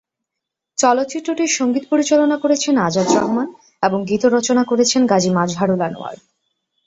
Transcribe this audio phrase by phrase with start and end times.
[0.77, 3.47] চলচ্চিত্রটির সঙ্গীত পরিচালনা করেছেন আজাদ রহমান
[3.83, 6.17] এবং গীত রচনা করেছেন গাজী মাজহারুল আনোয়ার।